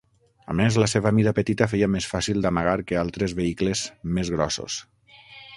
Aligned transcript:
A 0.51 0.53
més, 0.59 0.77
la 0.83 0.87
seva 0.93 1.11
mida 1.17 1.33
petita 1.41 1.67
feia 1.75 1.91
més 1.97 2.09
fàcil 2.13 2.41
d'amagar 2.47 2.75
que 2.93 2.99
altres 3.05 3.39
vehicles 3.43 3.85
més 4.17 4.37
grossos. 4.39 4.83